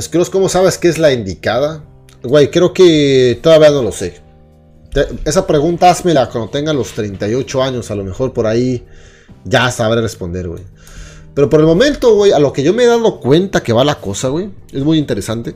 Scrooge, 0.00 0.30
¿cómo 0.30 0.48
sabes 0.48 0.78
qué 0.78 0.88
es 0.88 0.98
la 0.98 1.12
indicada? 1.12 1.82
Güey, 2.22 2.50
creo 2.50 2.72
que 2.72 3.38
todavía 3.42 3.70
no 3.70 3.82
lo 3.82 3.92
sé. 3.92 4.20
esa 5.24 5.46
pregunta 5.46 5.90
házmela 5.90 6.28
cuando 6.28 6.50
tenga 6.50 6.72
los 6.72 6.92
38 6.92 7.62
años, 7.62 7.90
a 7.90 7.94
lo 7.94 8.04
mejor 8.04 8.32
por 8.32 8.46
ahí 8.46 8.84
ya 9.44 9.70
sabré 9.70 10.00
responder, 10.00 10.48
güey. 10.48 10.64
Pero 11.34 11.50
por 11.50 11.60
el 11.60 11.66
momento, 11.66 12.14
güey, 12.14 12.32
a 12.32 12.38
lo 12.38 12.52
que 12.52 12.62
yo 12.62 12.72
me 12.72 12.84
he 12.84 12.86
dado 12.86 13.20
cuenta 13.20 13.62
que 13.62 13.72
va 13.72 13.84
la 13.84 13.96
cosa, 13.96 14.28
güey, 14.28 14.50
es 14.72 14.82
muy 14.82 14.98
interesante. 14.98 15.54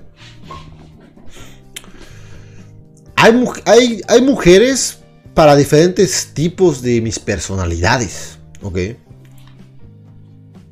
Hay, 3.16 3.44
hay, 3.66 4.00
hay 4.08 4.22
mujeres 4.22 4.98
para 5.34 5.56
diferentes 5.56 6.32
tipos 6.34 6.82
de 6.82 7.00
mis 7.00 7.18
personalidades, 7.18 8.38
¿ok? 8.62 8.78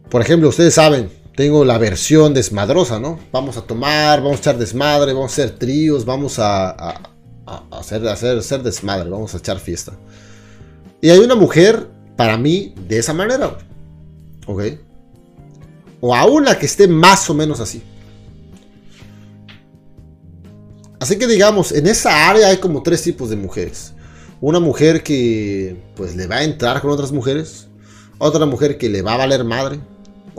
Por 0.09 0.23
ejemplo, 0.23 0.49
ustedes 0.49 0.75
saben, 0.75 1.11
tengo 1.39 1.65
la 1.65 1.79
versión 1.79 2.35
desmadrosa, 2.35 2.99
¿no? 2.99 3.21
Vamos 3.31 3.57
a 3.57 3.61
tomar, 3.63 4.21
vamos 4.21 4.39
a 4.39 4.41
echar 4.41 4.59
desmadre, 4.59 5.13
vamos 5.13 5.31
a 5.31 5.35
hacer 5.35 5.57
tríos, 5.57 6.05
vamos 6.05 6.41
a, 6.41 7.01
hacer, 7.71 8.09
hacer, 8.09 8.39
hacer 8.39 8.61
desmadre, 8.65 9.09
vamos 9.09 9.33
a 9.35 9.39
echar 9.39 9.61
fiesta. 9.61 9.93
Y 11.01 11.11
hay 11.11 11.21
una 11.21 11.37
mujer, 11.37 11.87
para 12.17 12.37
mí, 12.37 12.75
de 12.89 12.99
esa 12.99 13.15
manera, 13.15 13.57
¿ok? 14.49 14.63
O 16.01 16.13
a 16.13 16.27
una 16.27 16.59
que 16.59 16.67
esté 16.67 16.89
más 16.89 17.31
o 17.31 17.35
menos 17.35 17.61
así. 17.61 17.85
Así 20.99 21.19
que 21.19 21.29
digamos, 21.29 21.71
en 21.71 21.87
esa 21.87 22.29
área 22.29 22.49
hay 22.49 22.57
como 22.57 22.83
tres 22.83 23.01
tipos 23.01 23.31
de 23.31 23.37
mujeres. 23.37 23.93
Una 24.41 24.59
mujer 24.59 25.05
que 25.05 25.77
pues 25.95 26.17
le 26.17 26.27
va 26.27 26.39
a 26.39 26.43
entrar 26.43 26.81
con 26.81 26.91
otras 26.91 27.13
mujeres. 27.13 27.69
Otra 28.19 28.45
mujer 28.45 28.77
que 28.77 28.89
le 28.89 29.03
va 29.03 29.15
a 29.15 29.19
valer 29.19 29.45
madre. 29.45 29.79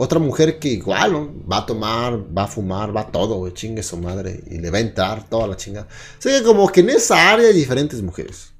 Otra 0.02 0.18
mujer 0.18 0.58
que 0.58 0.68
igual. 0.68 1.30
Va 1.46 1.58
a 1.58 1.66
tomar, 1.66 2.18
va 2.34 2.44
a 2.44 2.46
fumar, 2.46 2.96
va 2.96 3.12
todo, 3.12 3.36
güey, 3.36 3.52
chingue 3.52 3.82
su 3.82 3.98
madre. 3.98 4.42
Y 4.50 4.56
le 4.56 4.70
va 4.70 4.78
a 4.78 4.80
entrar 4.80 5.28
toda 5.28 5.46
la 5.46 5.58
chinga. 5.58 5.86
Así 6.18 6.30
que 6.30 6.42
como 6.42 6.66
que 6.72 6.80
en 6.80 6.88
esa 6.88 7.30
área 7.30 7.48
hay 7.48 7.52
diferentes 7.52 8.00
mujeres. 8.00 8.54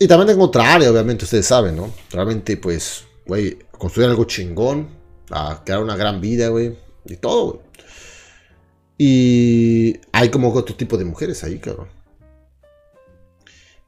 Y 0.00 0.08
también 0.08 0.30
en 0.30 0.40
otra 0.40 0.74
área, 0.74 0.90
obviamente, 0.90 1.26
ustedes 1.26 1.46
saben, 1.46 1.76
¿no? 1.76 1.92
Realmente, 2.10 2.56
pues, 2.56 3.04
güey, 3.24 3.56
construir 3.70 4.08
algo 4.08 4.24
chingón. 4.24 4.88
A 5.30 5.62
crear 5.64 5.80
una 5.80 5.94
gran 5.94 6.20
vida, 6.20 6.48
güey. 6.48 6.76
Y 7.04 7.14
todo, 7.14 7.52
güey. 7.52 7.60
Y 8.98 10.00
hay 10.10 10.28
como 10.30 10.52
otro 10.52 10.74
tipo 10.74 10.96
de 10.96 11.04
mujeres 11.04 11.44
ahí, 11.44 11.60
cabrón. 11.60 11.86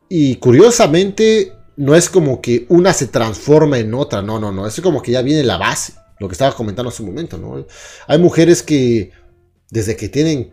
Y 0.08 0.36
curiosamente, 0.36 1.52
no 1.81 1.95
es 1.95 2.11
como 2.11 2.42
que 2.42 2.67
una 2.69 2.92
se 2.92 3.06
transforma 3.06 3.78
en 3.78 3.95
otra, 3.95 4.20
no, 4.20 4.39
no, 4.39 4.53
no, 4.53 4.67
es 4.67 4.78
como 4.83 5.00
que 5.00 5.12
ya 5.12 5.23
viene 5.23 5.42
la 5.42 5.56
base, 5.56 5.95
lo 6.19 6.28
que 6.28 6.33
estaba 6.33 6.55
comentando 6.55 6.91
hace 6.91 7.03
un 7.03 7.09
momento, 7.09 7.39
¿no? 7.39 7.67
Hay 8.06 8.19
mujeres 8.19 8.62
que 8.62 9.12
desde 9.70 9.97
que 9.97 10.11
tienen 10.11 10.53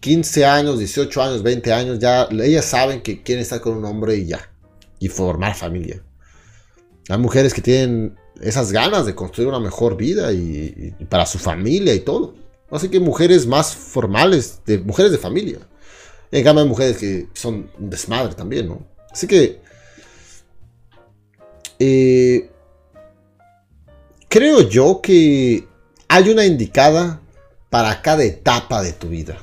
15 0.00 0.46
años, 0.46 0.78
18 0.78 1.22
años, 1.22 1.42
20 1.42 1.72
años, 1.74 1.98
ya 1.98 2.26
ellas 2.42 2.64
saben 2.64 3.02
que 3.02 3.22
quieren 3.22 3.42
estar 3.42 3.60
con 3.60 3.76
un 3.76 3.84
hombre 3.84 4.16
y 4.16 4.24
ya, 4.24 4.50
y 4.98 5.08
formar 5.08 5.54
familia. 5.54 6.02
Hay 7.10 7.18
mujeres 7.18 7.52
que 7.52 7.60
tienen 7.60 8.16
esas 8.40 8.72
ganas 8.72 9.04
de 9.04 9.14
construir 9.14 9.50
una 9.50 9.60
mejor 9.60 9.98
vida 9.98 10.32
y, 10.32 10.94
para 11.10 11.26
su 11.26 11.38
familia 11.38 11.94
y 11.94 12.00
todo. 12.00 12.34
Así 12.70 12.88
que 12.88 12.98
mujeres 12.98 13.46
más 13.46 13.76
formales, 13.76 14.62
de 14.64 14.78
mujeres 14.78 15.12
de 15.12 15.18
familia. 15.18 15.58
En 16.30 16.42
cambio 16.42 16.62
hay 16.62 16.68
mujeres 16.70 16.96
que 16.96 17.28
son 17.34 17.70
desmadre 17.76 18.34
también, 18.34 18.68
¿no? 18.68 18.86
Así 19.10 19.26
que 19.26 19.60
eh, 21.84 22.48
creo 24.28 24.60
yo 24.60 25.00
que 25.02 25.66
hay 26.06 26.28
una 26.28 26.44
indicada 26.44 27.20
para 27.70 28.00
cada 28.02 28.22
etapa 28.22 28.82
de 28.82 28.92
tu 28.92 29.08
vida. 29.08 29.36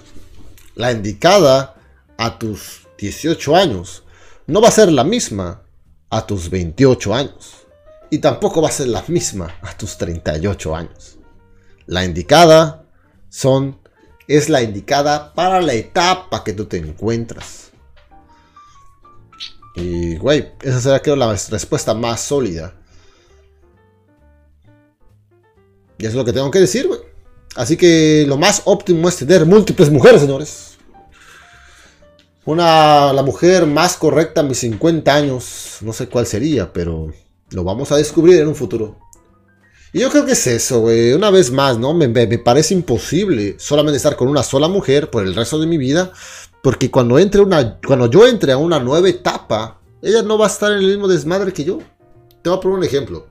La 0.75 0.93
indicada 0.93 1.75
a 2.17 2.39
tus 2.39 2.87
18 2.97 3.55
años 3.57 4.03
no 4.47 4.61
va 4.61 4.69
a 4.69 4.71
ser 4.71 4.89
la 4.89 5.03
misma 5.03 5.63
a 6.09 6.25
tus 6.25 6.49
28 6.49 7.13
años. 7.13 7.67
Y 8.09 8.19
tampoco 8.19 8.61
va 8.61 8.69
a 8.69 8.71
ser 8.71 8.87
la 8.87 9.03
misma 9.09 9.57
a 9.61 9.75
tus 9.77 9.97
38 9.97 10.75
años. 10.75 11.17
La 11.87 12.05
indicada 12.05 12.85
son 13.27 13.77
es 14.29 14.47
la 14.47 14.61
indicada 14.61 15.33
para 15.33 15.59
la 15.59 15.73
etapa 15.73 16.45
que 16.45 16.53
tú 16.53 16.65
te 16.65 16.77
encuentras. 16.77 17.71
Y, 19.79 20.17
güey, 20.17 20.51
esa 20.61 20.81
será 20.81 20.99
creo 21.01 21.15
la 21.15 21.31
respuesta 21.31 21.93
más 21.93 22.21
sólida. 22.21 22.75
Y 25.97 26.03
eso 26.05 26.11
es 26.11 26.15
lo 26.15 26.25
que 26.25 26.33
tengo 26.33 26.51
que 26.51 26.59
decir, 26.59 26.87
güey. 26.87 26.99
Así 27.55 27.77
que 27.77 28.25
lo 28.27 28.37
más 28.37 28.61
óptimo 28.65 29.09
es 29.09 29.17
tener 29.17 29.45
múltiples 29.45 29.89
mujeres, 29.89 30.21
señores. 30.21 30.77
Una, 32.45 33.13
la 33.13 33.21
mujer 33.21 33.65
más 33.65 33.95
correcta 33.97 34.41
a 34.41 34.43
mis 34.43 34.59
50 34.59 35.13
años, 35.13 35.77
no 35.81 35.93
sé 35.93 36.07
cuál 36.07 36.25
sería, 36.25 36.71
pero 36.71 37.11
lo 37.51 37.63
vamos 37.63 37.91
a 37.91 37.97
descubrir 37.97 38.39
en 38.39 38.47
un 38.47 38.55
futuro. 38.55 38.97
Y 39.91 39.99
yo 39.99 40.09
creo 40.09 40.25
que 40.25 40.33
es 40.33 40.47
eso, 40.47 40.81
güey. 40.81 41.13
Una 41.13 41.31
vez 41.31 41.51
más, 41.51 41.77
¿no? 41.79 41.93
Me, 41.93 42.07
me, 42.07 42.27
parece 42.37 42.73
imposible 42.73 43.55
solamente 43.59 43.97
estar 43.97 44.15
con 44.15 44.27
una 44.27 44.43
sola 44.43 44.67
mujer 44.67 45.09
por 45.09 45.25
el 45.25 45.35
resto 45.35 45.59
de 45.59 45.67
mi 45.67 45.77
vida. 45.77 46.11
Porque 46.61 46.91
cuando, 46.91 47.17
entre 47.19 47.41
una, 47.41 47.79
cuando 47.79 48.09
yo 48.09 48.27
entre 48.27 48.51
a 48.51 48.57
una 48.57 48.79
nueva 48.79 49.07
etapa, 49.09 49.79
ella 50.01 50.21
no 50.23 50.37
va 50.37 50.45
a 50.45 50.49
estar 50.49 50.71
en 50.71 50.79
el 50.79 50.87
mismo 50.87 51.07
desmadre 51.07 51.53
que 51.53 51.63
yo. 51.63 51.79
Te 52.41 52.49
voy 52.49 52.57
a 52.57 52.61
poner 52.61 52.77
un 52.79 52.83
ejemplo. 52.83 53.27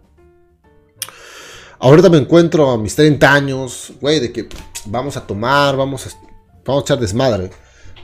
Ahorita 1.80 2.08
me 2.08 2.18
encuentro 2.18 2.70
a 2.70 2.78
mis 2.78 2.96
30 2.96 3.32
años, 3.32 3.92
güey, 4.00 4.18
de 4.18 4.32
que 4.32 4.48
vamos 4.86 5.16
a 5.16 5.26
tomar, 5.26 5.76
vamos 5.76 6.06
a, 6.06 6.10
vamos 6.64 6.82
a 6.82 6.84
echar 6.84 6.98
desmadre. 6.98 7.50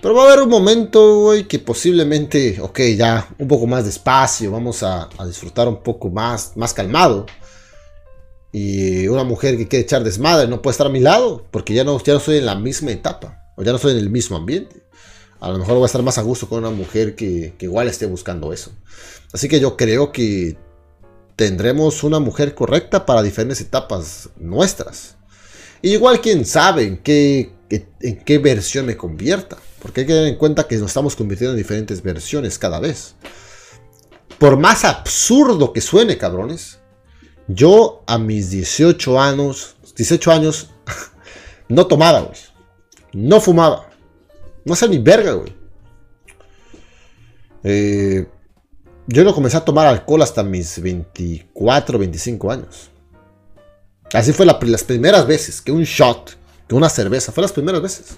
Pero 0.01 0.15
va 0.15 0.25
a 0.25 0.27
haber 0.27 0.43
un 0.43 0.51
momento, 0.51 1.21
güey, 1.21 1.49
que 1.49 1.59
posiblemente, 1.59 2.61
ok, 2.61 2.81
ya 2.97 3.27
un 3.39 3.49
poco 3.49 3.67
más 3.67 3.85
despacio, 3.85 4.51
vamos 4.51 4.83
a, 4.83 5.09
disfrutar 5.27 5.67
un 5.67 5.83
poco 5.83 6.11
más, 6.11 6.53
más 6.57 6.75
calmado. 6.75 7.27
Y 8.53 9.09
una 9.09 9.25
mujer 9.25 9.57
que 9.57 9.67
quiere 9.67 9.85
echar 9.85 10.05
desmadre 10.05 10.47
no 10.47 10.63
puede 10.63 10.73
estar 10.73 10.87
a 10.87 10.91
mi 10.91 11.01
lado, 11.01 11.45
porque 11.51 11.75
ya 11.75 11.85
no, 11.85 11.99
ya 12.03 12.13
no 12.13 12.19
estoy 12.19 12.37
en 12.37 12.47
la 12.47 12.55
misma 12.55 12.93
etapa, 12.93 13.44
o 13.57 13.63
ya 13.63 13.71
no 13.71 13.77
estoy 13.77 13.93
en 13.93 13.99
el 13.99 14.11
mismo 14.11 14.37
ambiente. 14.37 14.83
A 15.41 15.51
lo 15.51 15.59
mejor 15.59 15.75
voy 15.75 15.83
a 15.83 15.87
estar 15.87 16.03
más 16.03 16.19
a 16.19 16.23
gusto 16.23 16.49
con 16.49 16.59
una 16.59 16.71
mujer 16.71 17.15
que, 17.15 17.55
igual 17.61 17.89
esté 17.89 18.07
buscando 18.07 18.53
eso. 18.53 18.73
Así 19.33 19.49
que 19.49 19.61
yo 19.61 19.77
creo 19.77 20.13
que 20.13 20.57
tendremos 21.37 22.03
una 22.03 22.19
mujer 22.19 22.55
correcta 22.55 23.05
para 23.05 23.23
diferentes 23.23 23.61
etapas 23.61 24.31
nuestras. 24.37 25.17
igual 25.83 26.21
quién 26.21 26.47
sabe 26.47 26.85
en 26.85 26.97
qué, 26.99 27.53
en 27.69 28.25
qué 28.25 28.39
versión 28.39 28.87
me 28.87 28.97
convierta. 28.97 29.59
Porque 29.83 30.01
hay 30.01 30.07
que 30.07 30.15
tener 30.15 30.29
en 30.29 30.37
cuenta 30.37 30.67
que 30.67 30.77
nos 30.77 30.87
estamos 30.87 31.15
convirtiendo 31.15 31.53
en 31.53 31.59
diferentes 31.59 32.03
versiones 32.03 32.59
cada 32.59 32.81
vez. 32.81 33.17
Por 34.39 34.57
más 34.57 34.85
absurdo 34.85 35.75
que 35.75 35.83
suene, 35.83 36.17
cabrones. 36.17 36.79
Yo 37.49 38.03
a 38.07 38.17
mis 38.17 38.49
18 38.49 39.21
años, 39.21 39.77
18 39.95 40.33
años, 40.33 40.71
no 41.69 41.87
tomaba, 41.87 42.31
No 43.15 43.41
fumaba. 43.41 43.89
No 44.65 44.75
sé 44.75 44.89
ni 44.89 44.99
verga, 44.99 45.33
güey. 45.33 45.55
Eh, 47.63 48.27
yo 49.07 49.25
no 49.25 49.35
comencé 49.35 49.57
a 49.57 49.65
tomar 49.65 49.87
alcohol 49.87 50.23
hasta 50.23 50.43
mis 50.43 50.81
24, 50.81 51.99
25 51.99 52.51
años. 52.51 52.91
Así 54.13 54.33
fue 54.33 54.47
las 54.47 54.85
primeras 54.85 55.27
veces, 55.27 55.61
que 55.61 55.73
un 55.73 55.83
shot, 55.83 56.37
que 56.69 56.75
una 56.75 56.89
cerveza, 56.89 57.33
fue 57.33 57.43
las 57.43 57.53
primeras 57.53 57.83
veces. 57.83 58.17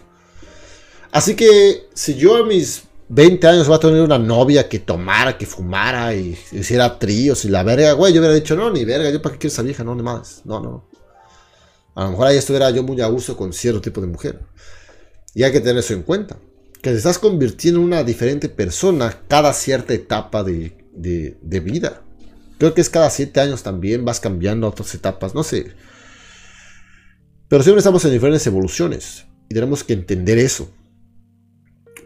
Así 1.11 1.35
que 1.35 1.89
si 1.95 2.15
yo 2.17 2.37
a 2.37 2.45
mis 2.45 2.85
20 3.09 3.47
años 3.47 3.69
voy 3.69 3.77
a 3.77 3.81
tener 3.81 4.03
una 4.03 4.19
novia 4.19 4.69
que 4.69 4.79
tomara, 4.79 5.39
que 5.39 5.47
fumara 5.47 6.15
y 6.15 6.39
hiciera 6.53 6.99
tríos 6.99 7.45
y 7.45 7.49
la 7.49 7.63
verga, 7.63 7.93
güey, 7.93 8.13
yo 8.13 8.21
hubiera 8.21 8.35
dicho, 8.35 8.57
no, 8.57 8.71
ni 8.71 8.85
verga, 8.85 9.11
yo 9.11 9.23
para 9.23 9.35
qué 9.35 9.41
quiero 9.41 9.53
esa 9.53 9.63
vieja, 9.63 9.85
no, 9.85 9.95
ni 9.95 10.03
más. 10.03 10.43
No, 10.45 10.61
no. 10.61 10.85
A 11.95 12.05
lo 12.05 12.11
mejor 12.11 12.27
ahí 12.27 12.37
estuviera 12.37 12.71
yo 12.71 12.83
muy 12.83 13.01
a 13.01 13.07
gusto 13.07 13.37
con 13.37 13.53
cierto 13.53 13.81
tipo 13.81 14.01
de 14.01 14.07
mujer. 14.07 14.41
Y 15.37 15.43
hay 15.43 15.53
que 15.53 15.61
tener 15.61 15.77
eso 15.77 15.93
en 15.93 16.03
cuenta. 16.03 16.39
Que 16.81 16.91
te 16.91 16.97
estás 16.97 17.19
convirtiendo 17.19 17.79
en 17.79 17.87
una 17.87 18.03
diferente 18.03 18.49
persona 18.49 19.21
cada 19.29 19.53
cierta 19.53 19.93
etapa 19.93 20.43
de, 20.43 20.73
vida. 21.63 22.01
Creo 22.57 22.73
que 22.73 22.81
es 22.81 22.89
cada 22.89 23.11
siete 23.11 23.41
años 23.41 23.63
también 23.63 24.03
vas 24.03 24.19
cambiando 24.19 24.67
a 24.67 24.71
otras 24.71 24.95
etapas, 24.95 25.35
no 25.35 25.43
sé. 25.43 25.75
Pero 27.49 27.63
siempre 27.63 27.81
estamos 27.81 28.03
en 28.07 28.13
diferentes 28.13 28.47
evoluciones 28.47 29.27
y 29.51 29.55
tenemos 29.55 29.85
que 29.85 29.93
entender 29.93 30.39
eso. 30.39 30.71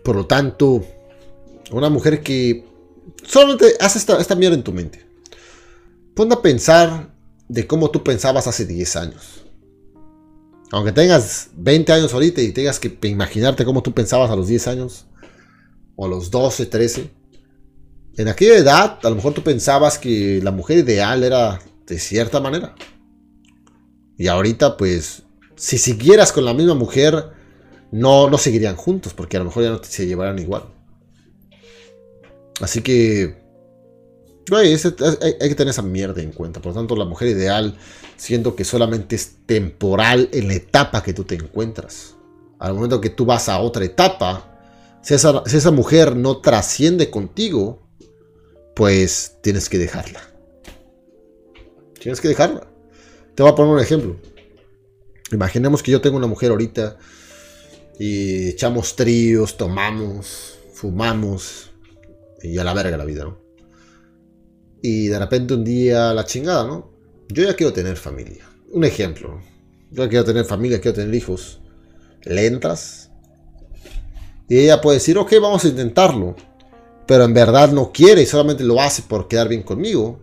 Por 0.03 0.17
lo 0.17 0.27
tanto, 0.27 0.85
una 1.71 1.89
mujer 1.89 2.25
que 2.25 2.65
solamente 3.25 3.77
hace 3.79 3.99
esta, 3.99 4.21
esta 4.21 4.35
mierda 4.35 4.57
en 4.57 4.65
tu 4.65 4.73
mente. 4.73 5.07
Ponte 6.17 6.35
a 6.35 6.43
pensar 6.43 7.15
de 7.47 7.65
cómo 7.69 7.93
tú 7.93 8.03
pensabas 8.03 8.49
hace 8.49 8.67
10 8.67 8.97
años. 8.97 9.45
Aunque 10.73 10.93
tengas 10.93 11.51
20 11.55 11.93
años 11.93 12.15
ahorita 12.15 12.41
y 12.41 12.53
tengas 12.53 12.79
que 12.79 12.97
imaginarte 13.09 13.65
cómo 13.65 13.83
tú 13.83 13.93
pensabas 13.93 14.31
a 14.31 14.37
los 14.37 14.49
10 14.49 14.69
años, 14.69 15.07
o 15.97 16.07
a 16.07 16.09
los 16.09 16.31
12, 16.31 16.67
13, 16.67 17.11
en 18.17 18.29
aquella 18.29 18.57
edad 18.57 18.99
a 19.03 19.11
lo 19.11 19.17
mejor 19.17 19.35
tú 19.35 19.43
pensabas 19.43 19.99
que 19.99 20.41
la 20.43 20.51
mujer 20.51 20.79
ideal 20.79 21.23
era 21.25 21.61
de 21.87 21.99
cierta 21.99 22.41
manera. 22.41 22.75
Y 24.17 24.29
ahorita 24.29 24.77
pues 24.77 25.23
si 25.61 25.77
siguieras 25.77 26.33
con 26.33 26.47
la 26.47 26.55
misma 26.55 26.75
mujer, 26.75 27.33
no, 27.91 28.31
no 28.31 28.39
seguirían 28.39 28.77
juntos, 28.77 29.13
porque 29.13 29.37
a 29.37 29.41
lo 29.41 29.47
mejor 29.47 29.63
ya 29.63 29.71
no 29.71 29.81
se 29.83 30.07
llevarán 30.07 30.39
igual. 30.39 30.65
Así 32.63 32.81
que, 32.81 33.40
hay, 34.57 34.77
que 34.77 35.55
tener 35.55 35.69
esa 35.69 35.83
mierda 35.83 36.23
en 36.23 36.33
cuenta. 36.33 36.61
Por 36.61 36.73
lo 36.73 36.81
tanto, 36.81 36.97
la 36.97 37.05
mujer 37.05 37.29
ideal, 37.29 37.77
siento 38.17 38.57
que 38.57 38.65
solamente 38.65 39.17
es 39.17 39.37
temporal 39.47 40.29
en 40.33 40.49
la 40.49 40.55
etapa 40.55 41.03
que 41.03 41.13
tú 41.13 41.25
te 41.25 41.35
encuentras. 41.35 42.15
Al 42.59 42.75
momento 42.75 43.01
que 43.01 43.11
tú 43.11 43.25
vas 43.25 43.49
a 43.49 43.61
otra 43.61 43.85
etapa, 43.85 44.99
si 45.03 45.15
esa, 45.15 45.43
si 45.47 45.57
esa 45.57 45.71
mujer 45.71 46.17
no 46.17 46.39
trasciende 46.39 47.11
contigo, 47.11 47.83
pues 48.75 49.37
tienes 49.43 49.69
que 49.69 49.79
dejarla. 49.79 50.21
Tienes 51.99 52.21
que 52.21 52.29
dejarla. 52.29 52.67
Te 53.35 53.43
voy 53.43 53.53
a 53.53 53.55
poner 53.55 53.75
un 53.75 53.81
ejemplo. 53.81 54.17
Imaginemos 55.33 55.83
que 55.83 55.93
yo 55.93 56.01
tengo 56.01 56.17
una 56.17 56.27
mujer 56.27 56.51
ahorita 56.51 56.99
y 57.99 58.49
echamos 58.49 58.97
tríos, 58.97 59.57
tomamos, 59.57 60.59
fumamos 60.73 61.71
y 62.43 62.59
a 62.59 62.65
la 62.65 62.75
verga 62.75 62.97
la 62.97 63.05
vida, 63.05 63.25
¿no? 63.25 63.40
Y 64.83 65.09
de 65.09 65.19
repente 65.19 65.55
un 65.55 65.65
día 65.65 66.15
la 66.15 66.25
chingada, 66.25 66.67
¿no? 66.67 66.91
Yo 67.29 67.45
ya 67.45 67.55
quiero 67.55 67.73
tener 67.73 67.97
familia. 67.97 68.45
Un 68.73 68.85
ejemplo. 68.85 69.41
Yo 69.91 70.09
quiero 70.09 70.25
tener 70.25 70.45
familia, 70.45 70.81
quiero 70.81 70.97
tener 70.97 71.15
hijos. 71.15 71.61
Le 72.23 72.47
y 74.51 74.59
ella 74.59 74.81
puede 74.81 74.99
decir, 74.99 75.17
ok, 75.17 75.33
vamos 75.41 75.65
a 75.65 75.69
intentarlo. 75.69 76.35
Pero 77.07 77.25
en 77.25 77.33
verdad 77.33 77.71
no 77.71 77.93
quiere 77.93 78.23
y 78.23 78.27
solamente 78.27 78.65
lo 78.65 78.81
hace 78.81 79.03
por 79.03 79.29
quedar 79.29 79.49
bien 79.49 79.63
conmigo 79.63 80.21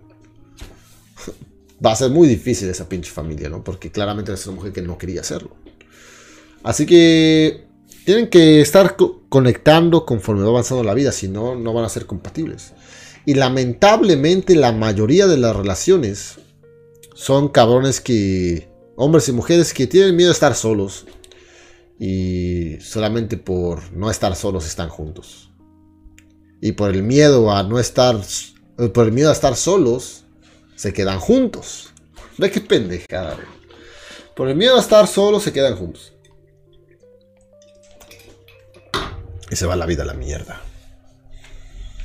va 1.86 1.94
a 1.94 1.96
ser 1.96 2.12
muy 2.12 2.28
difícil 2.28 2.70
esa 2.70 2.90
pinche 2.90 3.10
familia, 3.10 3.50
¿no? 3.50 3.64
Porque 3.64 3.90
claramente 3.90 4.34
es 4.34 4.46
una 4.46 4.58
mujer 4.58 4.74
que 4.74 4.82
no 4.82 4.98
quería 4.98 5.22
hacerlo. 5.22 5.56
Así 6.62 6.86
que 6.86 7.68
tienen 8.04 8.30
que 8.30 8.60
estar 8.60 8.98
conectando 9.30 10.06
conforme 10.06 10.44
va 10.44 10.50
avanzando 10.50 10.84
la 10.84 10.94
vida, 10.94 11.14
si 11.14 11.30
no, 11.30 11.56
no 11.56 11.74
van 11.74 11.86
a 11.86 11.90
ser 11.90 12.06
compatibles. 12.06 12.74
Y 13.28 13.34
lamentablemente 13.34 14.56
la 14.56 14.72
mayoría 14.72 15.28
de 15.28 15.36
las 15.36 15.54
relaciones 15.54 16.36
son 17.14 17.50
cabrones 17.50 18.00
que, 18.00 18.70
hombres 18.96 19.28
y 19.28 19.34
mujeres 19.34 19.74
que 19.74 19.86
tienen 19.86 20.16
miedo 20.16 20.30
a 20.30 20.34
estar 20.34 20.56
solos 20.56 21.06
y 22.00 22.78
solamente 22.80 23.36
por 23.36 23.92
no 23.92 24.10
estar 24.10 24.34
solos 24.34 24.66
están 24.66 24.88
juntos. 24.88 25.52
Y 26.62 26.72
por 26.72 26.92
el 26.92 27.04
miedo 27.04 27.52
a 27.52 27.64
no 27.64 27.80
estar, 27.80 28.18
por 28.94 29.08
el 29.08 29.12
miedo 29.12 29.30
a 29.30 29.34
estar 29.34 29.58
solos, 29.58 30.24
se 30.78 30.94
quedan 30.94 31.20
juntos. 31.20 31.90
¿De 32.38 32.50
qué 32.50 32.62
pendejada? 32.62 33.36
Por 34.38 34.48
el 34.48 34.56
miedo 34.56 34.78
a 34.78 34.80
estar 34.80 35.06
solos 35.06 35.44
se 35.44 35.52
quedan 35.52 35.76
juntos. 35.76 36.14
Y 39.52 39.58
se 39.58 39.66
va 39.66 39.76
la 39.76 39.86
vida 39.86 40.04
a 40.04 40.06
la 40.06 40.14
mierda. 40.14 40.62